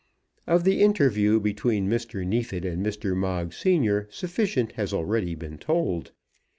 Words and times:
Of 0.47 0.63
the 0.63 0.81
interview 0.81 1.39
between 1.39 1.87
Mr. 1.87 2.25
Neefit 2.25 2.65
and 2.65 2.83
Mr. 2.83 3.15
Moggs 3.15 3.57
senior 3.57 4.07
sufficient 4.09 4.71
has 4.71 4.93
already 4.93 5.35
been 5.35 5.59
told. 5.59 6.11